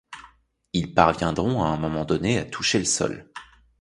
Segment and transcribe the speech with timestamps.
[0.73, 3.29] Ils parviendront à un moment donné à toucher le sol.